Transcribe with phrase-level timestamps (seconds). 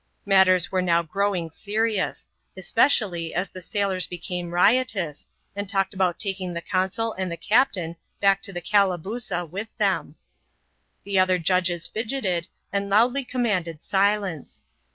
[0.25, 6.53] Matters were now growing serious; especially as the saSkn became riotous, and talked about taking
[6.53, 10.15] the consul and the cap tain back to the Calabooza with them.
[11.03, 14.63] The other judges fidgeted, and loudly commanded silence.